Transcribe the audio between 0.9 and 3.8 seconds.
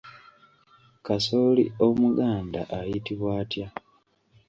Kasooli Omuganda ayitibwa atya?